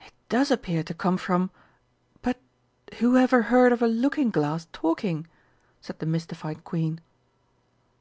"It 0.00 0.12
does 0.28 0.52
appear 0.52 0.84
to 0.84 0.94
come 0.94 1.16
from 1.16 1.50
but 2.22 2.38
whoever 2.98 3.42
heard 3.42 3.72
of 3.72 3.82
a 3.82 3.88
looking 3.88 4.30
glass 4.30 4.68
talking?" 4.72 5.26
said 5.80 5.98
the 5.98 6.06
mystified 6.06 6.62
Queen. 6.62 7.00